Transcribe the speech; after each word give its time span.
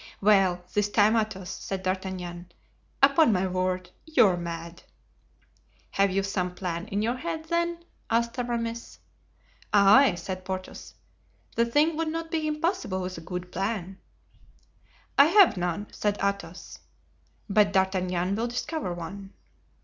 "Well, 0.19 0.65
this 0.73 0.89
time, 0.89 1.15
Athos," 1.15 1.51
said 1.51 1.83
D'Artagnan, 1.83 2.51
"upon 3.03 3.31
my 3.31 3.45
word, 3.45 3.91
you 4.07 4.25
are 4.25 4.35
mad." 4.35 4.81
"Have 5.91 6.09
you 6.09 6.23
some 6.23 6.55
plan 6.55 6.87
in 6.87 7.03
your 7.03 7.17
head 7.17 7.45
then?" 7.49 7.85
asked 8.09 8.39
Aramis. 8.39 8.97
"Ay!" 9.71 10.15
said 10.15 10.43
Porthos, 10.43 10.95
"the 11.55 11.67
thing 11.67 11.97
would 11.97 12.07
not 12.07 12.31
be 12.31 12.47
impossible 12.47 12.99
with 13.03 13.19
a 13.19 13.21
good 13.21 13.51
plan." 13.51 13.99
"I 15.19 15.25
have 15.27 15.55
none," 15.55 15.85
said 15.91 16.17
Athos; 16.19 16.79
"but 17.47 17.71
D'Artagnan 17.71 18.33
will 18.33 18.47
discover 18.47 18.95
one." 18.95 19.33